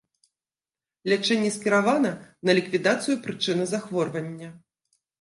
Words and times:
Лячэнне 1.13 1.51
скіравана 1.57 2.11
на 2.49 2.57
ліквідацыю 2.63 3.21
прычыны 3.29 3.71
захворвання. 3.77 4.49